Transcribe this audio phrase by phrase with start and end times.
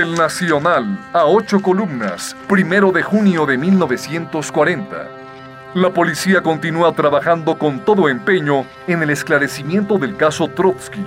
[0.00, 5.08] El Nacional, a ocho columnas, primero de junio de 1940.
[5.74, 11.04] La policía continúa trabajando con todo empeño en el esclarecimiento del caso Trotsky,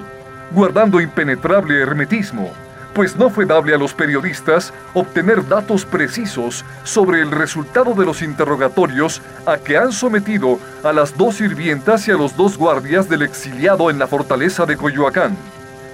[0.51, 2.53] guardando impenetrable hermetismo,
[2.93, 8.21] pues no fue dable a los periodistas obtener datos precisos sobre el resultado de los
[8.21, 13.23] interrogatorios a que han sometido a las dos sirvientas y a los dos guardias del
[13.23, 15.35] exiliado en la fortaleza de Coyoacán,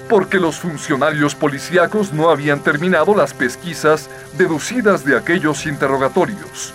[0.09, 6.73] porque los funcionarios policíacos no habían terminado las pesquisas deducidas de aquellos interrogatorios.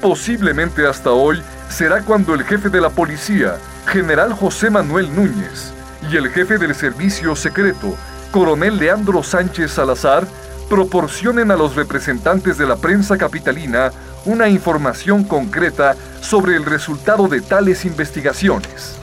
[0.00, 3.56] Posiblemente hasta hoy será cuando el jefe de la policía,
[3.86, 5.72] general José Manuel Núñez,
[6.10, 7.96] y el jefe del servicio secreto,
[8.30, 10.26] coronel Leandro Sánchez Salazar,
[10.68, 13.90] proporcionen a los representantes de la prensa capitalina
[14.24, 18.99] una información concreta sobre el resultado de tales investigaciones.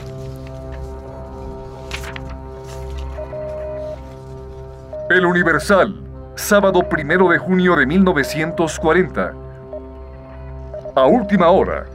[5.17, 5.95] El Universal,
[6.35, 9.33] sábado primero de junio de 1940.
[10.95, 11.85] A última hora,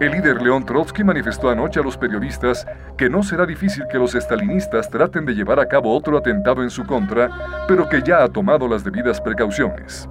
[0.00, 2.66] el líder León Trotsky manifestó anoche a los periodistas
[2.98, 6.70] que no será difícil que los estalinistas traten de llevar a cabo otro atentado en
[6.70, 7.30] su contra,
[7.68, 10.08] pero que ya ha tomado las debidas precauciones.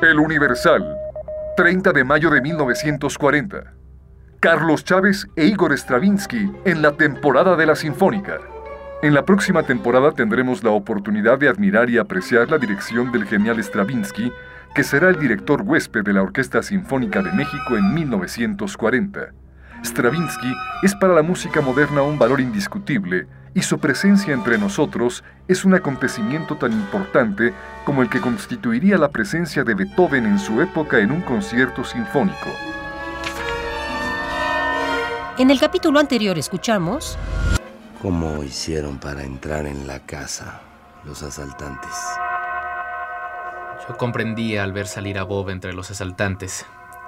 [0.00, 0.96] El Universal,
[1.58, 3.76] 30 de mayo de 1940.
[4.40, 8.38] Carlos Chávez e Igor Stravinsky en la temporada de la Sinfónica.
[9.02, 13.58] En la próxima temporada tendremos la oportunidad de admirar y apreciar la dirección del genial
[13.62, 14.30] Stravinsky
[14.74, 19.32] que será el director huésped de la Orquesta Sinfónica de México en 1940.
[19.82, 25.64] Stravinsky es para la música moderna un valor indiscutible y su presencia entre nosotros es
[25.64, 27.54] un acontecimiento tan importante
[27.86, 32.50] como el que constituiría la presencia de Beethoven en su época en un concierto sinfónico.
[35.38, 37.18] En el capítulo anterior escuchamos...
[38.00, 40.62] ¿Cómo hicieron para entrar en la casa
[41.04, 41.92] los asaltantes?
[43.86, 46.64] Yo comprendía al ver salir a Bob entre los asaltantes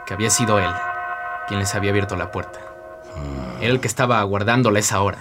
[0.06, 0.70] que había sido él
[1.46, 2.60] quien les había abierto la puerta.
[3.16, 3.62] Mm.
[3.62, 5.18] Era el que estaba aguardándola esa hora.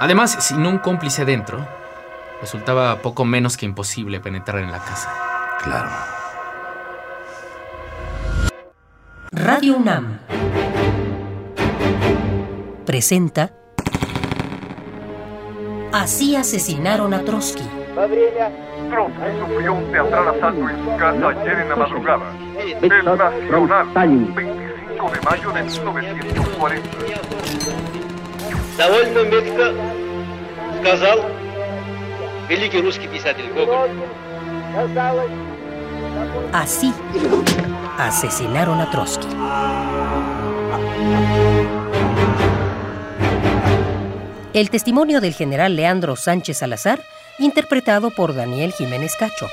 [0.00, 1.68] Además, sin un cómplice dentro,
[2.40, 5.12] resultaba poco menos que imposible penetrar en la casa.
[5.62, 5.90] Claro.
[9.32, 10.18] Radio UNAM
[12.85, 13.51] presenta
[15.91, 17.63] Así asesinaron a Trotsky
[18.91, 22.25] Trotsky sufrió un teatral asalto en su casa ayer en la madrugada.
[22.81, 26.89] El Nacional, 25 de mayo de 1940.
[28.77, 29.73] Довольно метко
[30.79, 31.19] сказал
[32.49, 33.91] великий русский писатель Гоголь.
[36.53, 36.93] Así
[37.97, 39.27] asesinaron a Trotsky.
[44.56, 47.04] El testimonio del general Leandro Sánchez Salazar
[47.38, 49.50] interpretado por Daniel Jiménez Cacho.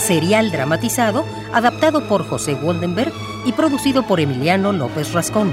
[0.00, 3.12] Serial dramatizado, adaptado por José Woldenberg
[3.46, 5.52] y producido por Emiliano López Rascón.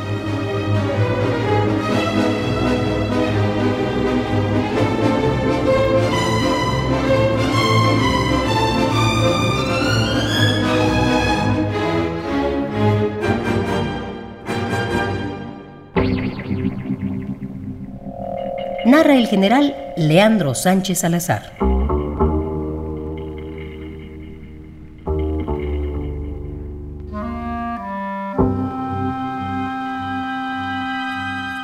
[18.91, 21.53] Narra el general Leandro Sánchez Salazar.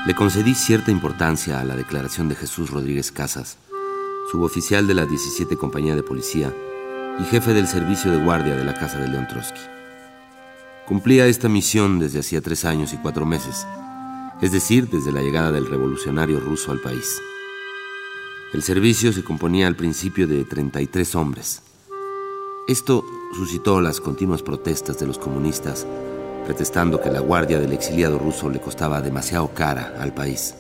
[0.06, 3.58] Le concedí cierta importancia a la declaración de Jesús Rodríguez Casas,
[4.32, 6.54] suboficial de la 17 Compañía de Policía
[7.20, 9.59] y jefe del servicio de guardia de la Casa de León Trotsky.
[10.86, 13.68] Cumplía esta misión desde hacía tres años y cuatro meses
[14.42, 17.22] es decir, desde la llegada del revolucionario ruso al país.
[18.53, 21.61] El servicio se componía al principio de 33 hombres.
[22.67, 23.03] Esto
[23.35, 25.85] suscitó las continuas protestas de los comunistas,
[26.46, 30.56] protestando que la guardia del exiliado ruso le costaba demasiado cara al país.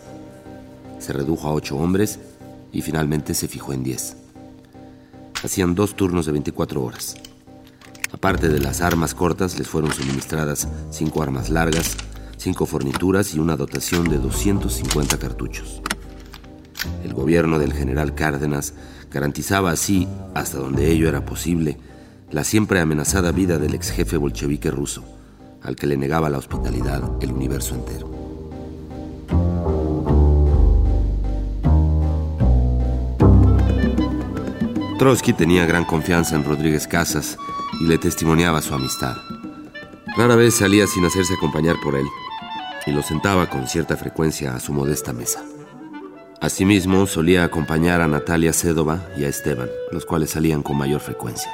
[0.99, 2.19] Se redujo a ocho hombres
[2.73, 4.17] y finalmente se fijó en 10.
[5.43, 7.15] Hacían dos turnos de 24 horas.
[8.11, 11.95] Aparte de las armas cortas, les fueron suministradas cinco armas largas,
[12.37, 15.81] cinco fornituras y una dotación de 250 cartuchos.
[17.03, 18.73] El gobierno del general Cárdenas
[19.11, 21.77] garantizaba así, hasta donde ello era posible,
[22.31, 25.03] la siempre amenazada vida del ex jefe bolchevique ruso,
[25.63, 28.15] al que le negaba la hospitalidad el universo entero.
[34.99, 37.37] Trotsky tenía gran confianza en Rodríguez Casas
[37.81, 39.15] y le testimoniaba su amistad.
[40.17, 42.05] Rara vez salía sin hacerse acompañar por él
[42.87, 45.43] y lo sentaba con cierta frecuencia a su modesta mesa.
[46.39, 51.51] Asimismo, solía acompañar a Natalia Cédova y a Esteban, los cuales salían con mayor frecuencia.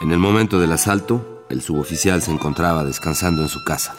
[0.00, 3.94] En el momento del asalto, el suboficial se encontraba descansando en su casa.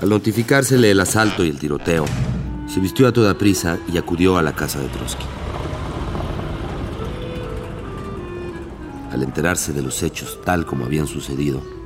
[0.00, 2.06] Al notificársele el asalto y el tiroteo,
[2.66, 5.24] se vistió a toda prisa y acudió a la casa de Trotsky.
[9.12, 11.79] Al enterarse de los hechos tal como habían sucedido,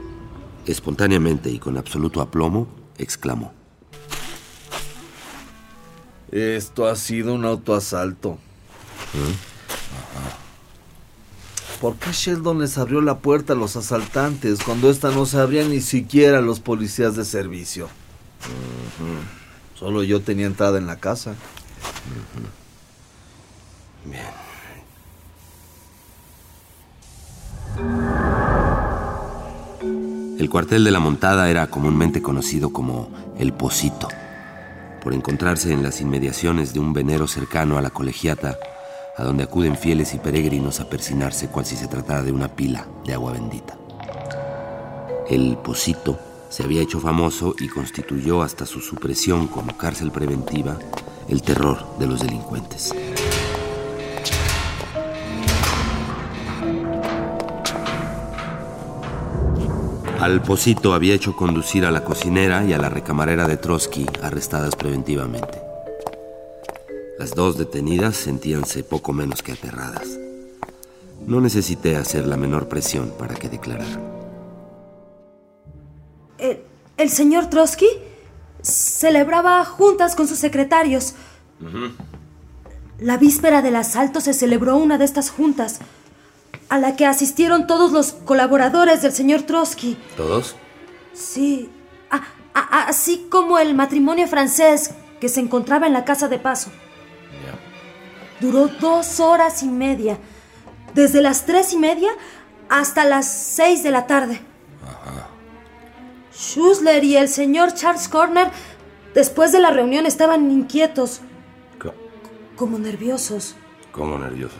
[0.66, 2.68] espontáneamente y con absoluto aplomo,
[2.98, 3.52] exclamó.
[6.30, 8.38] Esto ha sido un autoasalto.
[11.80, 15.64] ¿Por qué Sheldon les abrió la puerta a los asaltantes cuando esta no se abría
[15.64, 17.88] ni siquiera a los policías de servicio?
[19.74, 21.34] Solo yo tenía entrada en la casa.
[24.04, 24.22] Bien.
[30.44, 33.08] El cuartel de la montada era comúnmente conocido como
[33.38, 34.08] el Pocito,
[35.02, 38.58] por encontrarse en las inmediaciones de un venero cercano a la colegiata,
[39.16, 42.86] a donde acuden fieles y peregrinos a persinarse cual si se tratara de una pila
[43.06, 43.78] de agua bendita.
[45.30, 46.18] El Pocito
[46.50, 50.76] se había hecho famoso y constituyó hasta su supresión como cárcel preventiva
[51.26, 52.92] el terror de los delincuentes.
[60.24, 64.74] Al Pocito había hecho conducir a la cocinera y a la recamarera de Trotsky, arrestadas
[64.74, 65.60] preventivamente.
[67.18, 70.18] Las dos detenidas sentíanse poco menos que aterradas.
[71.26, 74.00] No necesité hacer la menor presión para que declararan.
[76.38, 76.60] El,
[76.96, 77.90] el señor Trotsky
[78.62, 81.16] celebraba juntas con sus secretarios.
[82.98, 85.80] La víspera del asalto se celebró una de estas juntas
[86.68, 89.96] a la que asistieron todos los colaboradores del señor Trotsky.
[90.16, 90.56] ¿Todos?
[91.12, 91.70] Sí,
[92.10, 92.22] a-
[92.54, 96.70] a- así como el matrimonio francés que se encontraba en la casa de paso.
[98.40, 100.18] Duró dos horas y media,
[100.94, 102.10] desde las tres y media
[102.68, 104.40] hasta las seis de la tarde.
[106.36, 108.48] Schussler y el señor Charles Corner,
[109.14, 111.20] después de la reunión, estaban inquietos,
[112.56, 113.54] como nerviosos.
[113.92, 114.58] ¿Cómo nerviosos?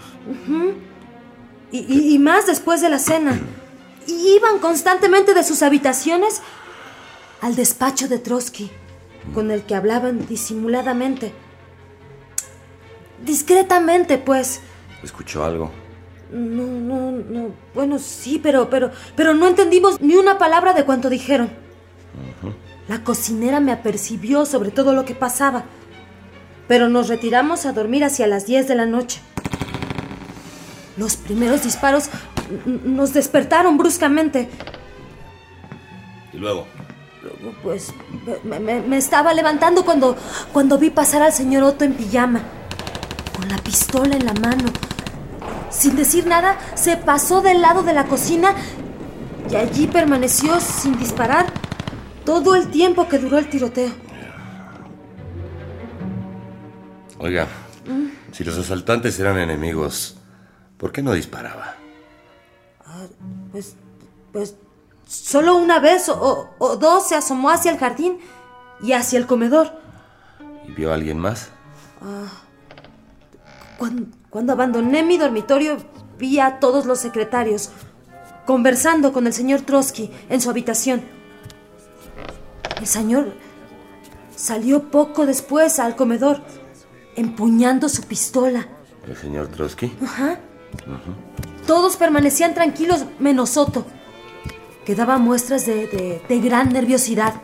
[1.73, 3.39] Y, y- y más después de la cena.
[4.07, 6.43] Y iban constantemente de sus habitaciones
[7.41, 8.71] al despacho de Trotsky,
[9.33, 11.33] con el que hablaban disimuladamente.
[13.25, 14.61] Discretamente, pues.
[15.03, 15.71] ¿Escuchó algo?
[16.33, 17.55] No, no, no.
[17.75, 21.51] Bueno, sí, pero, pero, pero no entendimos ni una palabra de cuanto dijeron.
[22.89, 25.65] La cocinera me apercibió sobre todo lo que pasaba,
[26.69, 29.21] pero nos retiramos a dormir hacia las 10 de la noche.
[30.97, 32.09] Los primeros disparos
[32.85, 34.49] nos despertaron bruscamente.
[36.33, 36.67] ¿Y luego?
[37.63, 37.93] Pues
[38.45, 40.17] me, me- me estaba levantando cuando,
[40.53, 42.41] cuando vi pasar al señor Otto en pijama,
[43.37, 44.71] con la pistola en la mano.
[45.71, 48.55] Sin decir nada, se pasó del lado de la cocina
[49.51, 51.47] y allí permaneció sin disparar
[52.25, 53.91] todo el tiempo que duró el tiroteo.
[57.19, 57.47] Oiga,
[58.33, 60.19] si los asaltantes eran enemigos,
[60.85, 61.77] ¿por qué no disparaba?
[63.53, 63.75] Pues,
[64.35, 64.55] pues,
[65.07, 68.19] solo una vez o, dos se asomó hacia el jardín
[68.83, 69.73] y hacia el comedor.
[70.69, 71.49] ¿Y vio a alguien más?
[73.79, 75.79] Cuando, cuando abandoné mi dormitorio,
[76.19, 77.71] vi a todos los secretarios
[78.45, 81.03] conversando con el señor Trotsky en su habitación.
[82.79, 83.33] El señor
[84.37, 86.43] salió poco después al comedor,
[87.17, 88.69] empuñando su pistola.
[89.09, 89.91] ¿El señor Trotsky?
[91.67, 93.87] Todos permanecían tranquilos, menos Otto,
[94.85, 97.35] que daba muestras de, de- de gran nerviosidad.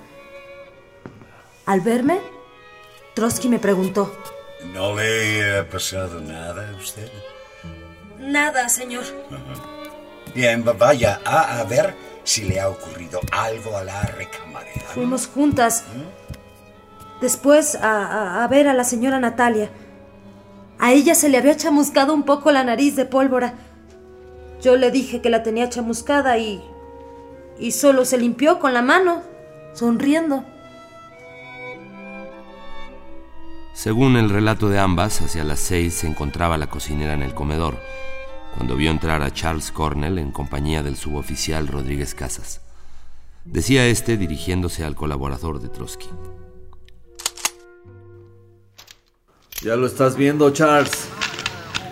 [1.66, 2.20] Al verme,
[3.14, 4.14] Trotsky me preguntó.
[4.74, 7.10] ¿No le ha pasado nada a usted?
[8.18, 9.04] Nada, señor.
[10.34, 11.94] Bien, va- vaya a, a ver
[12.24, 14.82] si le ha ocurrido algo a la recamarera.
[14.92, 15.84] Fuimos juntas.
[17.20, 19.70] Después a, a- a ver a la señora Natalia.
[20.80, 23.54] A ella se le había chamuscado un poco la nariz de pólvora.
[24.62, 26.64] Yo le dije que la tenía chamuscada y.
[27.58, 29.20] y solo se limpió con la mano,
[29.74, 30.42] sonriendo.
[33.74, 37.78] Según el relato de ambas, hacia las seis se encontraba la cocinera en el comedor,
[38.56, 42.62] cuando vio entrar a Charles Cornell en compañía del suboficial Rodríguez Casas.
[43.44, 46.08] Decía este dirigiéndose al colaborador de Trotsky.
[49.62, 51.08] Ya lo estás viendo, Charles.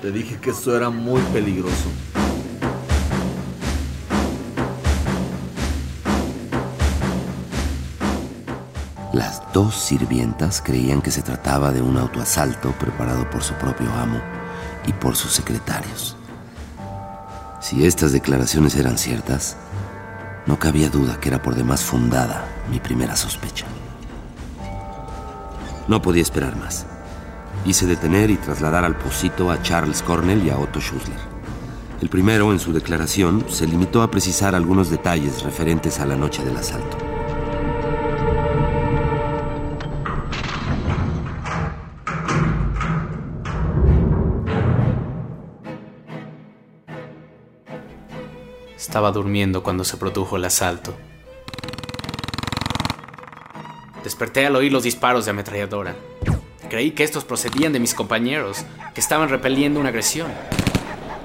[0.00, 1.90] Te dije que esto era muy peligroso.
[9.12, 14.18] Las dos sirvientas creían que se trataba de un autoasalto preparado por su propio amo
[14.86, 16.16] y por sus secretarios.
[17.60, 19.58] Si estas declaraciones eran ciertas,
[20.46, 23.66] no cabía duda que era por demás fundada mi primera sospecha.
[25.86, 26.86] No podía esperar más.
[27.64, 31.18] Hice detener y trasladar al Posito a Charles Cornell y a Otto Schussler.
[32.00, 36.44] El primero, en su declaración, se limitó a precisar algunos detalles referentes a la noche
[36.44, 36.96] del asalto.
[48.76, 50.94] Estaba durmiendo cuando se produjo el asalto.
[54.02, 55.94] Desperté al oír los disparos de ametralladora.
[56.68, 60.30] Creí que estos procedían de mis compañeros, que estaban repeliendo una agresión.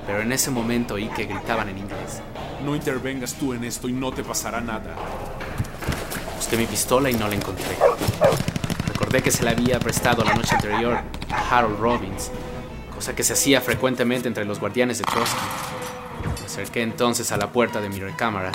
[0.07, 2.21] Pero en ese momento oí que gritaban en inglés.
[2.63, 4.95] No intervengas tú en esto y no te pasará nada.
[6.37, 7.77] Busqué mi pistola y no la encontré.
[8.87, 12.31] Recordé que se la había prestado la noche anterior a Harold Robbins,
[12.95, 15.37] cosa que se hacía frecuentemente entre los guardianes de Trotsky.
[16.39, 18.51] Me acerqué entonces a la puerta de mi recámara.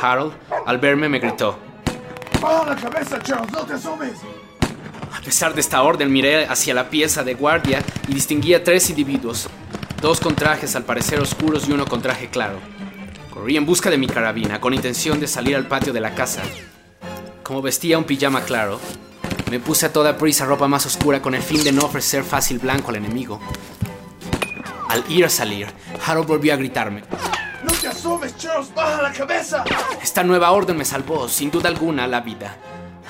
[0.00, 0.34] Harold,
[0.66, 1.58] al verme, me gritó.
[2.40, 3.50] ¡Baja la cabeza, Charles!
[3.50, 4.12] ¡No te asomes!
[5.26, 8.88] A pesar de esta orden, miré hacia la pieza de guardia y distinguí a tres
[8.90, 9.48] individuos,
[10.00, 12.60] dos con trajes al parecer oscuros y uno con traje claro.
[13.34, 16.42] Corrí en busca de mi carabina con intención de salir al patio de la casa.
[17.42, 18.78] Como vestía un pijama claro,
[19.50, 22.60] me puse a toda prisa ropa más oscura con el fin de no ofrecer fácil
[22.60, 23.40] blanco al enemigo.
[24.88, 25.66] Al ir a salir,
[26.06, 27.02] Harold volvió a gritarme.
[27.64, 28.72] ¡No te asomes, Charles!
[28.72, 29.64] ¡Baja la cabeza!
[30.00, 32.56] Esta nueva orden me salvó, sin duda alguna, la vida.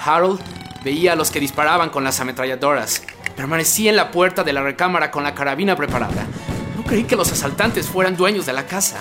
[0.03, 0.41] Harold
[0.87, 3.03] veía a los que disparaban con las ametralladoras.
[3.35, 6.29] Permanecí en la puerta de la recámara con la carabina preparada.
[6.77, 8.99] No creí que los asaltantes fueran dueños de la casa.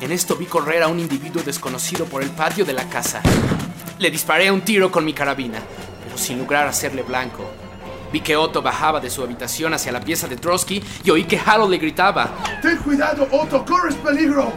[0.00, 3.20] En esto vi correr a un individuo desconocido por el patio de la casa.
[4.00, 5.60] Le disparé un tiro con mi carabina,
[6.02, 7.48] pero sin lograr hacerle blanco.
[8.10, 11.38] Vi que Otto bajaba de su habitación hacia la pieza de Trotsky y oí que
[11.38, 12.34] Harold le gritaba.
[12.60, 13.64] ¡Ten cuidado, Otto!
[13.64, 14.52] ¡Corres peligro!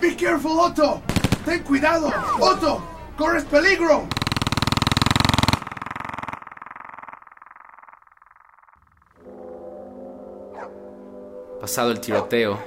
[0.00, 1.00] ¡Be careful, Otto!
[1.44, 2.12] ¡Ten cuidado!
[2.40, 2.84] ¡Otto!
[3.16, 4.08] ¡Corres peligro!
[11.64, 12.58] Pasado el tiroteo,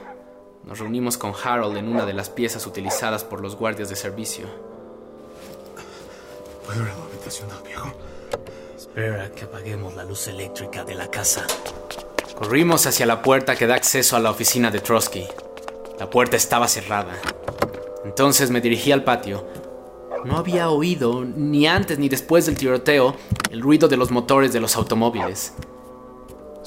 [0.63, 4.47] nos reunimos con Harold en una de las piezas utilizadas por los guardias de servicio.
[6.65, 7.93] ¿Puedo ir a la habitación del viejo?
[8.75, 11.45] Espera que apaguemos la luz eléctrica de la casa.
[12.35, 15.27] Corrimos hacia la puerta que da acceso a la oficina de Trotsky.
[15.99, 17.13] La puerta estaba cerrada.
[18.03, 19.45] Entonces me dirigí al patio.
[20.25, 23.15] No había oído, ni antes ni después del tiroteo,
[23.51, 25.53] el ruido de los motores de los automóviles.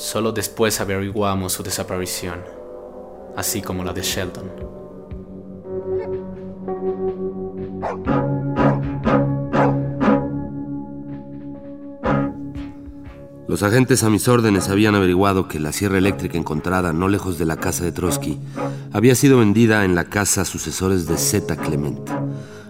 [0.01, 2.41] Solo después averiguamos su desaparición,
[3.37, 4.51] así como la de Sheldon.
[13.47, 17.45] Los agentes a mis órdenes habían averiguado que la sierra eléctrica encontrada no lejos de
[17.45, 18.39] la casa de Trotsky
[18.93, 21.57] había sido vendida en la casa sucesores de Z.
[21.57, 22.09] Clement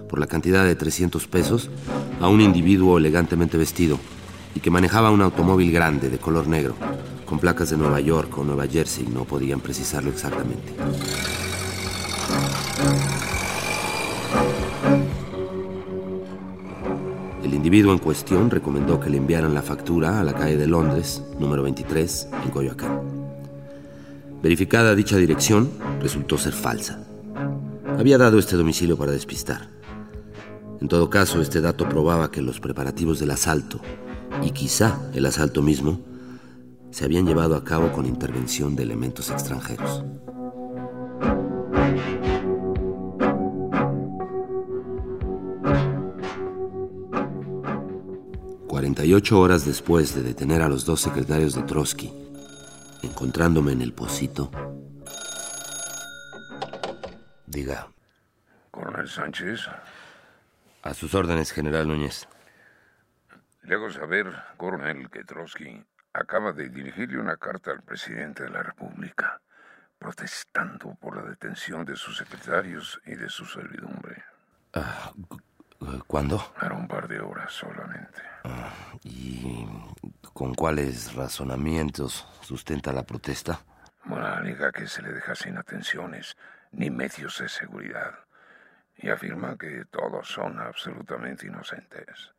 [0.09, 1.71] por la cantidad de 300 pesos
[2.21, 4.01] a un individuo elegantemente vestido
[4.55, 6.75] y que manejaba un automóvil grande de color negro,
[7.25, 10.75] con placas de Nueva York o Nueva Jersey, no podían precisarlo exactamente.
[17.45, 21.23] El individuo en cuestión recomendó que le enviaran la factura a la calle de Londres,
[21.39, 23.01] número 23, en Coyoacán.
[24.43, 27.05] Verificada dicha dirección, resultó ser falsa.
[27.99, 29.69] Había dado este domicilio para despistar.
[30.81, 33.81] En todo caso, este dato probaba que los preparativos del asalto,
[34.43, 36.01] y quizá el asalto mismo,
[36.91, 40.05] se habían llevado a cabo con intervención de elementos extranjeros.
[48.81, 52.13] 48 horas después de detener a los dos secretarios de Trotsky,
[53.03, 54.51] encontrándome en el pocito.
[57.47, 57.89] Diga.
[58.71, 59.61] Coronel Sánchez.
[60.83, 62.27] A sus órdenes, general Núñez.
[63.63, 68.63] Le hago saber, coronel, que Trotsky acaba de dirigirle una carta al presidente de la
[68.63, 69.41] República,
[69.99, 74.25] protestando por la detención de sus secretarios y de su servidumbre.
[74.73, 75.13] Ah,
[76.07, 76.53] ¿Cuándo?
[76.59, 78.21] Para un par de horas solamente.
[79.05, 79.67] ¿Y
[80.35, 83.61] con cuáles razonamientos sustenta la protesta?
[84.05, 86.37] Bueno, alega que se le deja sin atenciones
[86.73, 88.21] ni medios de seguridad
[88.97, 92.33] y afirma que todos son absolutamente inocentes.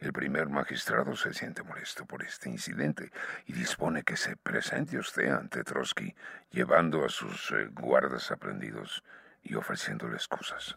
[0.00, 3.12] El primer magistrado se siente molesto por este incidente
[3.46, 6.14] y dispone que se presente usted ante Trotsky
[6.50, 9.04] llevando a sus eh, guardas aprendidos
[9.42, 10.76] y ofreciéndole excusas.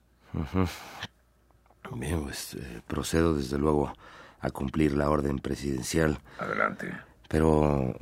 [1.91, 3.93] Bien, pues eh, procedo desde luego
[4.41, 6.19] a cumplir la orden presidencial.
[6.37, 6.93] Adelante.
[7.29, 7.95] Pero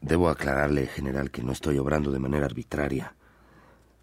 [0.00, 3.14] debo aclararle, general, que no estoy obrando de manera arbitraria.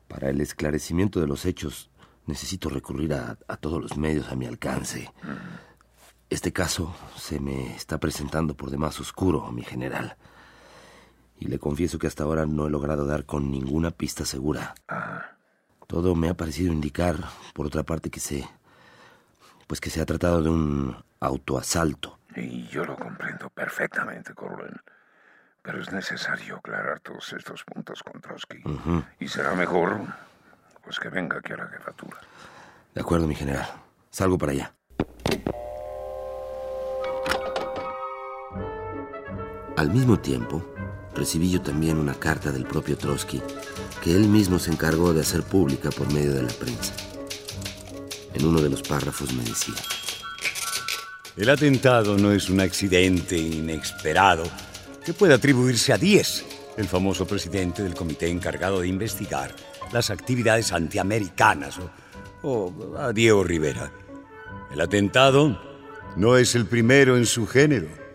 [0.07, 1.89] Para el esclarecimiento de los hechos
[2.27, 5.11] necesito recurrir a, todos los medios a mi alcance.
[6.29, 10.15] Este caso se me está presentando por demás oscuro, mi general.
[11.39, 14.75] Y le confieso que hasta ahora no he logrado dar con ninguna pista segura.
[15.87, 17.15] Todo me ha parecido indicar,
[17.53, 18.47] por otra parte, que se.
[19.65, 22.19] pues que se ha tratado de un autoasalto.
[22.35, 24.79] Y yo lo comprendo perfectamente, coronel.
[25.63, 28.61] Pero es necesario aclarar todos estos puntos con Trotsky.
[29.19, 29.99] Y será mejor,
[30.83, 32.17] pues que venga aquí a la jefatura.
[32.93, 33.67] De acuerdo, mi general.
[34.11, 34.75] Salgo para allá.
[39.79, 40.61] Al mismo tiempo,
[41.15, 43.41] recibí yo también una carta del propio Trotsky
[44.03, 46.93] que él mismo se encargó de hacer pública por medio de la prensa.
[48.33, 49.75] En uno de los párrafos me decía,
[51.37, 54.43] El atentado no es un accidente inesperado
[55.05, 56.43] que puede atribuirse a Díez,
[56.75, 59.55] el famoso presidente del comité encargado de investigar
[59.93, 61.89] las actividades antiamericanas, o,
[62.45, 63.93] o a Diego Rivera.
[64.73, 65.57] El atentado
[66.17, 68.08] no es el primero en su género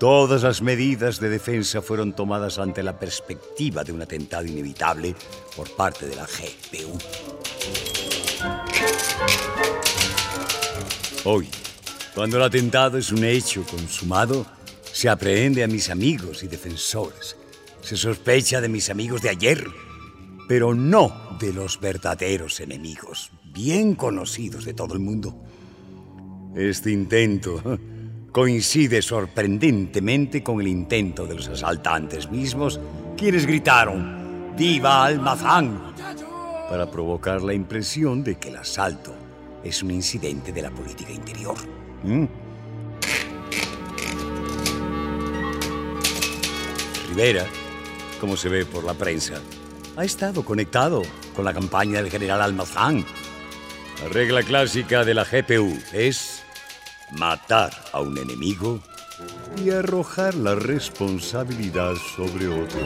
[0.00, 5.14] Todas las medidas de defensa fueron tomadas ante la perspectiva de un atentado inevitable
[5.54, 6.96] por parte de la GPU.
[11.26, 11.48] Hoy,
[12.14, 14.46] cuando el atentado es un hecho consumado,
[14.90, 17.36] se aprehende a mis amigos y defensores.
[17.82, 19.62] Se sospecha de mis amigos de ayer,
[20.48, 25.44] pero no de los verdaderos enemigos, bien conocidos de todo el mundo.
[26.56, 27.78] Este intento
[28.32, 32.80] coincide sorprendentemente con el intento de los asaltantes mismos,
[33.16, 35.94] quienes gritaron ¡Viva Almazán!
[36.68, 39.12] para provocar la impresión de que el asalto
[39.64, 41.56] es un incidente de la política interior.
[42.04, 42.26] ¿Mm?
[47.08, 47.44] Rivera,
[48.20, 49.40] como se ve por la prensa,
[49.96, 51.02] ha estado conectado
[51.34, 53.04] con la campaña del general Almazán.
[54.02, 56.39] La regla clásica de la GPU es
[57.12, 58.80] matar a un enemigo
[59.62, 62.80] y arrojar la responsabilidad sobre otro.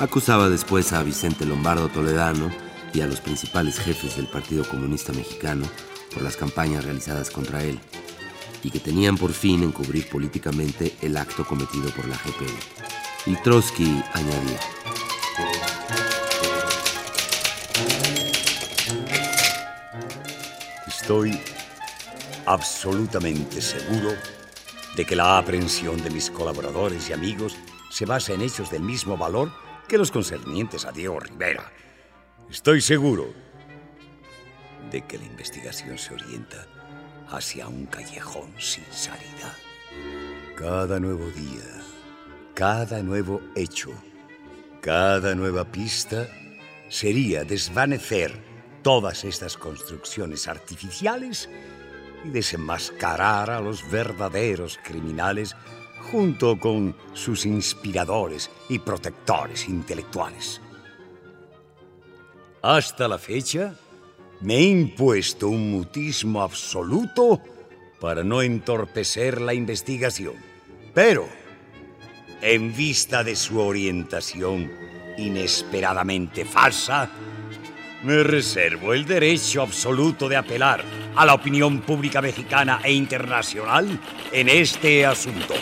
[0.00, 2.50] Acusaba después a Vicente Lombardo Toledano
[2.92, 5.66] y a los principales jefes del Partido Comunista Mexicano
[6.12, 7.78] por las campañas realizadas contra él
[8.62, 12.46] y que tenían por fin encubrir políticamente el acto cometido por la GPU.
[13.26, 14.60] Y Trotsky añadía,
[21.12, 21.38] Estoy
[22.46, 24.14] absolutamente seguro
[24.96, 27.54] de que la aprehensión de mis colaboradores y amigos
[27.90, 29.52] se basa en hechos del mismo valor
[29.86, 31.70] que los concernientes a Diego Rivera.
[32.50, 33.26] Estoy seguro
[34.90, 36.66] de que la investigación se orienta
[37.28, 39.54] hacia un callejón sin salida.
[40.56, 41.82] Cada nuevo día,
[42.54, 43.90] cada nuevo hecho,
[44.80, 46.26] cada nueva pista
[46.88, 48.51] sería desvanecer
[48.82, 51.48] todas estas construcciones artificiales
[52.24, 55.56] y desenmascarar a los verdaderos criminales
[56.10, 60.60] junto con sus inspiradores y protectores intelectuales.
[62.60, 63.74] Hasta la fecha,
[64.40, 67.40] me he impuesto un mutismo absoluto
[68.00, 70.34] para no entorpecer la investigación.
[70.92, 71.28] Pero,
[72.40, 74.70] en vista de su orientación
[75.16, 77.08] inesperadamente falsa,
[78.02, 80.84] me reservo el derecho absoluto de apelar
[81.14, 83.98] a la opinión pública mexicana e internacional
[84.32, 85.54] en este asunto.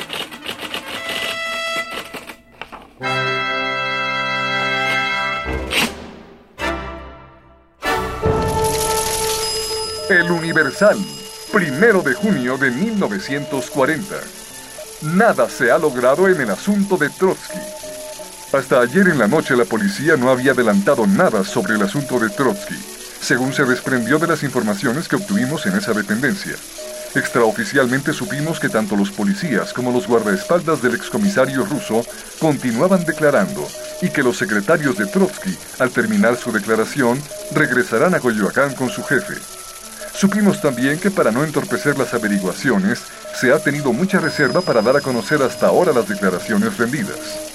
[10.09, 10.99] El Universal,
[11.53, 14.17] primero de junio de 1940.
[15.03, 17.80] Nada se ha logrado en el asunto de Trotsky.
[18.53, 22.31] Hasta ayer en la noche la policía no había adelantado nada sobre el asunto de
[22.31, 22.75] Trotsky,
[23.21, 26.57] según se desprendió de las informaciones que obtuvimos en esa dependencia.
[27.15, 32.05] Extraoficialmente supimos que tanto los policías como los guardaespaldas del excomisario ruso
[32.41, 33.69] continuaban declarando
[34.03, 39.05] y que los secretarios de Trotsky, al terminar su declaración, regresarán a Coyoacán con su
[39.05, 39.35] jefe.
[40.13, 43.01] Supimos también que para no entorpecer las averiguaciones,
[43.41, 47.50] se ha tenido mucha reserva para dar a conocer hasta ahora las declaraciones rendidas.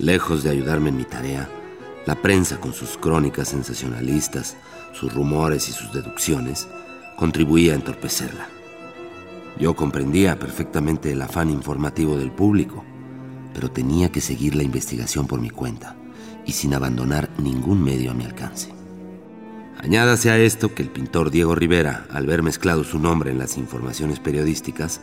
[0.00, 1.46] Lejos de ayudarme en mi tarea,
[2.06, 4.56] la prensa con sus crónicas sensacionalistas,
[4.94, 6.66] sus rumores y sus deducciones,
[7.18, 8.48] contribuía a entorpecerla.
[9.58, 12.82] Yo comprendía perfectamente el afán informativo del público,
[13.52, 15.96] pero tenía que seguir la investigación por mi cuenta
[16.46, 18.72] y sin abandonar ningún medio a mi alcance.
[19.82, 23.58] Añádase a esto que el pintor Diego Rivera, al ver mezclado su nombre en las
[23.58, 25.02] informaciones periodísticas,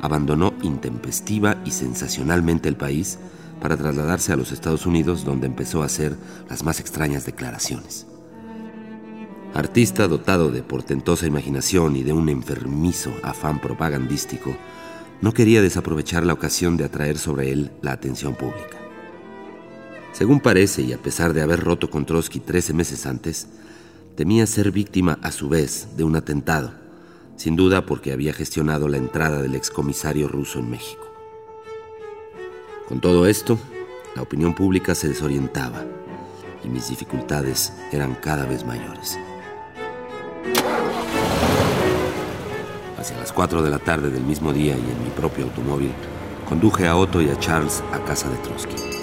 [0.00, 3.18] abandonó intempestiva y sensacionalmente el país
[3.60, 6.16] para trasladarse a los Estados Unidos donde empezó a hacer
[6.48, 8.06] las más extrañas declaraciones.
[9.54, 14.56] Artista dotado de portentosa imaginación y de un enfermizo afán propagandístico,
[15.20, 18.78] no quería desaprovechar la ocasión de atraer sobre él la atención pública.
[20.12, 23.48] Según parece, y a pesar de haber roto con Trotsky 13 meses antes,
[24.16, 26.72] temía ser víctima a su vez de un atentado,
[27.36, 31.09] sin duda porque había gestionado la entrada del excomisario ruso en México.
[32.90, 33.56] Con todo esto,
[34.16, 35.84] la opinión pública se desorientaba
[36.64, 39.16] y mis dificultades eran cada vez mayores.
[42.98, 45.92] Hacia las 4 de la tarde del mismo día y en mi propio automóvil,
[46.48, 48.99] conduje a Otto y a Charles a casa de Trotsky.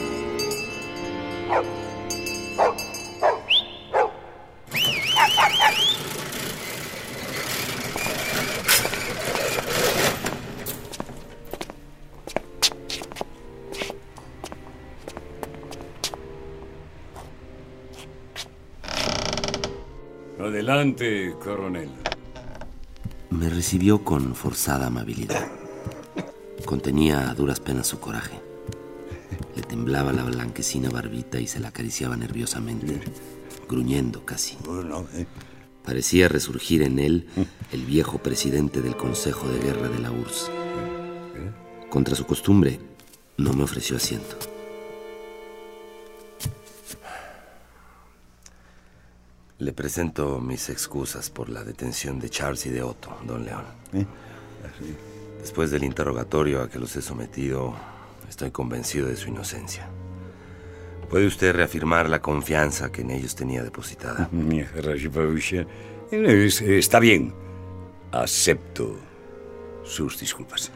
[21.48, 21.90] Coronel.
[23.30, 25.48] Me recibió con forzada amabilidad.
[26.66, 28.42] Contenía a duras penas su coraje.
[29.56, 33.00] Le temblaba la blanquecina barbita y se la acariciaba nerviosamente,
[33.70, 34.58] gruñendo casi.
[35.14, 35.26] Eh.
[35.86, 37.28] Parecía resurgir en él
[37.72, 40.52] el viejo presidente del Consejo de Guerra de la URSS.
[41.90, 42.80] Contra su costumbre,
[43.38, 44.38] no me ofreció asiento.
[49.60, 53.64] Le presento mis excusas por la detención de Charles y de Otto, don León.
[53.94, 54.06] ¿Eh?
[55.40, 57.74] Después del interrogatorio a que los he sometido,
[58.30, 59.90] estoy convencido de su inocencia.
[61.10, 64.30] ¿Puede usted reafirmar la confianza que en ellos tenía depositada?
[66.12, 67.34] Está bien.
[68.12, 68.96] Acepto
[69.84, 70.72] sus disculpas.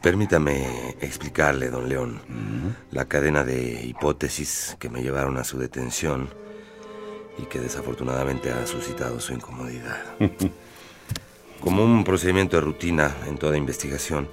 [0.00, 2.20] Permítame explicarle, don León,
[2.92, 6.28] la cadena de hipótesis que me llevaron a su detención
[7.38, 10.02] y que desafortunadamente ha suscitado su incomodidad.
[11.60, 14.28] Como un procedimiento de rutina en toda investigación,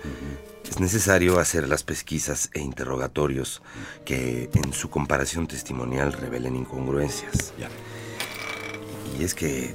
[0.69, 3.61] es necesario hacer las pesquisas e interrogatorios
[4.05, 7.53] que en su comparación testimonial revelen incongruencias.
[9.17, 9.73] Y es que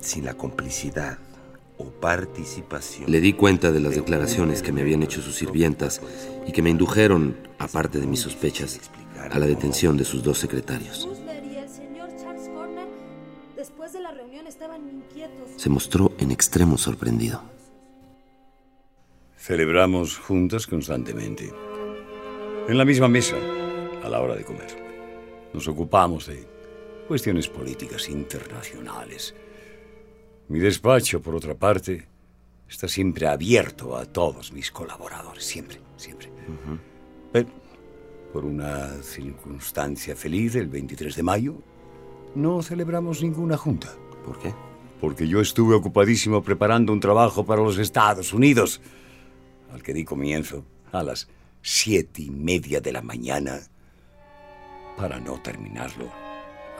[0.00, 1.18] sin la complicidad
[1.78, 3.10] o participación...
[3.10, 6.00] Le di cuenta de las declaraciones que me habían hecho sus sirvientas
[6.46, 8.80] y que me indujeron, aparte de mis sospechas,
[9.30, 11.08] a la detención de sus dos secretarios.
[15.64, 17.40] Se mostró en extremo sorprendido.
[19.38, 21.54] Celebramos juntas constantemente.
[22.68, 23.36] En la misma mesa,
[24.02, 24.76] a la hora de comer.
[25.54, 26.46] Nos ocupamos de
[27.08, 29.34] cuestiones políticas internacionales.
[30.48, 32.08] Mi despacho, por otra parte,
[32.68, 35.44] está siempre abierto a todos mis colaboradores.
[35.44, 36.28] Siempre, siempre.
[37.32, 37.48] Pero,
[38.34, 41.54] por una circunstancia feliz, el 23 de mayo,
[42.34, 43.94] no celebramos ninguna junta.
[44.26, 44.52] ¿Por qué?
[45.04, 48.80] Porque yo estuve ocupadísimo preparando un trabajo para los Estados Unidos,
[49.70, 51.28] al que di comienzo a las
[51.60, 53.60] siete y media de la mañana,
[54.96, 56.10] para no terminarlo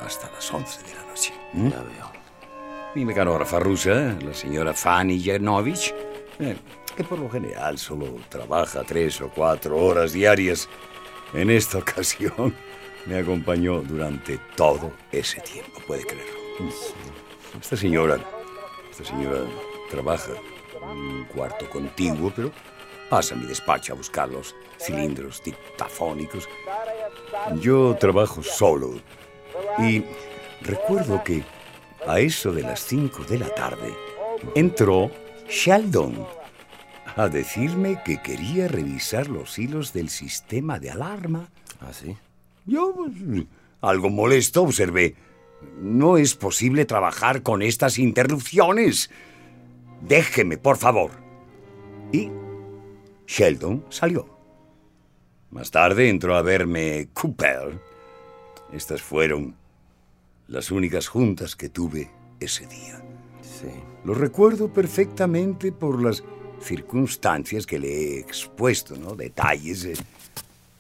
[0.01, 1.35] hasta las once de la noche.
[1.53, 1.69] ¿Mm?
[1.69, 2.13] Ya veo.
[2.95, 5.95] Mi mecanógrafa rusa, la señora Fanny Yernovich,
[6.39, 6.57] eh,
[6.97, 10.67] que por lo general solo trabaja tres o cuatro horas diarias,
[11.35, 12.55] en esta ocasión
[13.05, 17.14] me acompañó durante todo ese tiempo, puede creerlo.
[17.61, 18.19] Esta señora,
[18.91, 19.41] esta señora
[19.91, 20.33] trabaja
[20.83, 22.51] en un cuarto contiguo, pero
[23.09, 26.49] pasa a mi despacho a buscar los cilindros dictafónicos.
[27.61, 28.95] Yo trabajo solo
[29.79, 30.03] y
[30.63, 31.43] recuerdo que
[32.07, 33.95] a eso de las cinco de la tarde
[34.55, 35.11] entró
[35.49, 36.27] Sheldon
[37.17, 41.49] a decirme que quería revisar los hilos del sistema de alarma.
[41.81, 42.17] ¿Ah, sí?
[42.67, 43.47] Yo, pues,
[43.81, 45.15] algo molesto, observé.
[45.81, 49.11] No es posible trabajar con estas interrupciones.
[50.01, 51.11] Déjeme, por favor.
[52.13, 52.31] Y
[53.27, 54.29] Sheldon salió.
[55.51, 57.79] Más tarde entró a verme Cooper.
[58.73, 59.55] Estas fueron
[60.49, 63.03] las únicas juntas que tuve ese día.
[63.43, 63.69] Sí.
[64.05, 66.25] Lo recuerdo perfectamente por las
[66.61, 69.15] circunstancias que le he expuesto, ¿no?
[69.15, 69.85] Detalles.
[69.85, 69.95] eh.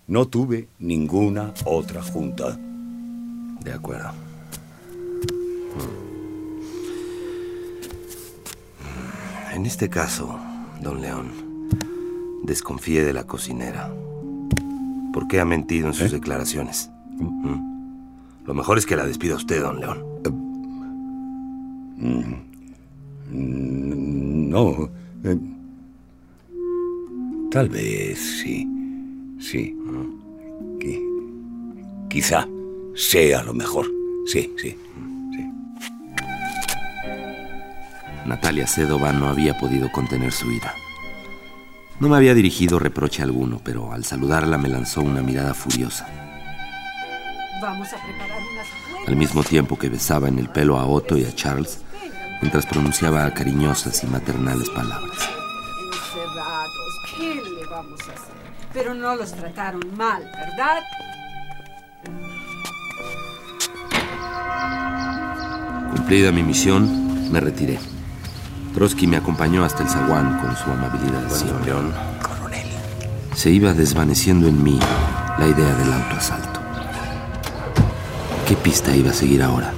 [0.06, 2.58] No tuve ninguna otra junta.
[3.60, 4.12] De acuerdo.
[9.52, 10.38] En este caso,
[10.82, 11.28] don León,
[12.42, 13.92] desconfíe de la cocinera.
[15.12, 16.90] ¿Por qué ha mentido en sus declaraciones?
[17.18, 18.46] ¿Mm?
[18.46, 20.04] Lo mejor es que la despida usted, don León.
[21.96, 22.34] Mm,
[24.50, 24.88] No.
[25.24, 25.38] eh,
[27.50, 28.68] Tal vez sí.
[29.38, 29.76] Sí.
[30.80, 32.48] Qui- quizá
[32.94, 33.86] sea lo mejor.
[34.26, 34.76] Sí, sí.
[38.26, 40.74] Natalia Sedova no había podido contener su ira.
[42.00, 46.08] No me había dirigido reproche alguno, pero al saludarla me lanzó una mirada furiosa.
[47.62, 48.66] Vamos a preparar unas
[49.06, 51.82] al mismo tiempo que besaba en el pelo a Otto y a Charles,
[52.40, 55.12] mientras pronunciaba cariñosas y maternales palabras.
[55.92, 57.00] encerrados.
[57.16, 58.34] ¿Qué le vamos a hacer?
[58.72, 60.82] Pero no los trataron mal, ¿verdad?
[65.94, 67.78] Cumplida mi misión, me retiré.
[68.73, 71.65] Trotsky me acompañó hasta el zaguán con su amabilidad siempre.
[71.65, 71.91] León.
[73.35, 74.79] Se iba desvaneciendo en mí
[75.37, 76.59] la idea del autoasalto.
[78.47, 79.73] ¿Qué pista iba a seguir ahora?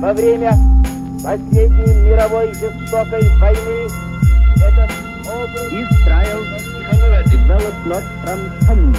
[0.00, 0.52] Во время
[1.22, 3.88] последней мировой жестокой войны
[4.56, 4.90] этот
[5.26, 6.62] образ Israel
[7.30, 8.92] developed not from fun,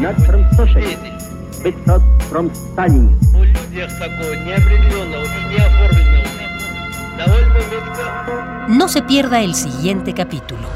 [0.00, 1.21] not from socialism,
[1.62, 3.36] but not from Stalinism.
[3.36, 6.28] У людях такого неопределенного и неоформленного
[7.18, 10.68] довольно метко No se pierda el siguiente capítulo.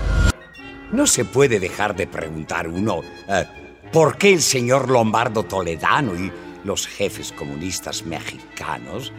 [0.92, 3.44] No se puede dejar de preguntar uno eh,
[3.92, 6.32] por qué el señor Lombardo Toledano y
[6.64, 9.12] los jefes comunistas mexicanos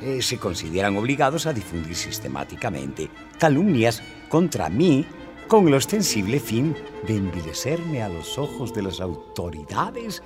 [0.00, 5.04] eh, se consideran obligados a difundir sistemáticamente calumnias contra mí
[5.48, 6.74] con el ostensible fin
[7.06, 10.22] de envilecerme a los ojos de las autoridades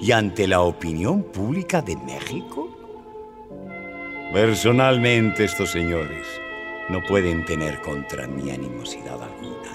[0.00, 2.68] y ante la opinión pública de México.
[4.32, 6.26] Personalmente estos señores
[6.88, 9.72] no pueden tener contra mí animosidad alguna,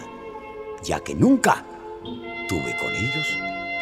[0.83, 1.63] ya que nunca
[2.47, 3.37] tuve con ellos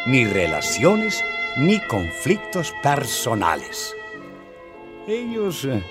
[0.06, 1.24] ni relaciones
[1.56, 3.94] ni conflictos personales.
[5.08, 5.82] Ellos eh,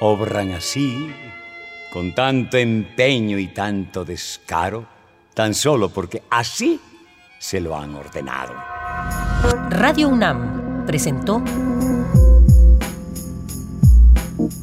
[0.00, 1.10] obran así,
[1.92, 4.86] con tanto empeño y tanto descaro,
[5.34, 6.80] tan solo porque así
[7.38, 8.71] se lo han ordenado.
[9.70, 11.42] Radio UNAM presentó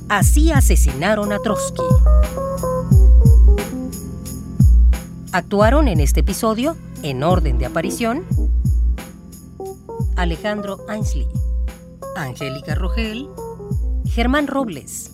[0.08, 1.84] Así asesinaron a Trotsky.
[5.34, 8.24] Actuaron en este episodio, en orden de aparición,
[10.15, 11.28] Alejandro Ainsley,
[12.15, 13.28] Angélica Rogel,
[14.06, 15.12] Germán Robles,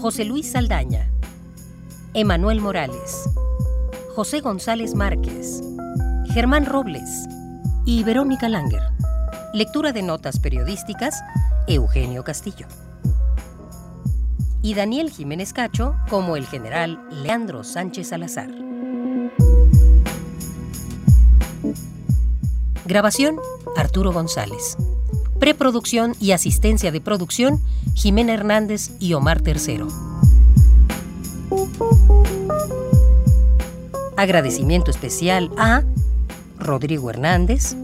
[0.00, 1.10] José Luis Saldaña,
[2.14, 3.28] Emanuel Morales,
[4.14, 5.62] José González Márquez,
[6.32, 7.26] Germán Robles
[7.84, 8.82] y Verónica Langer.
[9.52, 11.20] Lectura de notas periodísticas,
[11.66, 12.66] Eugenio Castillo.
[14.62, 18.48] Y Daniel Jiménez Cacho como el general Leandro Sánchez Salazar.
[22.86, 23.36] Grabación,
[23.76, 24.76] Arturo González.
[25.38, 27.60] Preproducción y asistencia de producción,
[27.94, 29.88] Jimena Hernández y Omar Tercero.
[34.16, 35.82] Agradecimiento especial a
[36.64, 37.76] Rodrigo Hernández,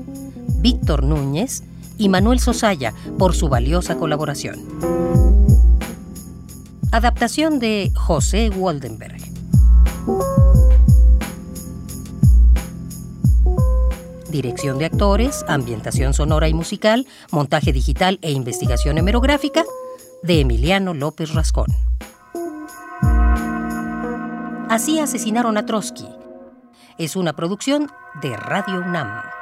[0.56, 1.62] Víctor Núñez
[1.98, 4.58] y Manuel Sosaya por su valiosa colaboración.
[6.90, 9.20] Adaptación de José Waldenberg.
[14.30, 19.64] Dirección de actores, ambientación sonora y musical, montaje digital e investigación hemerográfica
[20.22, 21.66] de Emiliano López Rascón.
[24.68, 26.19] Así asesinaron a Trotsky.
[27.00, 29.39] Es una producción de Radio UNAM.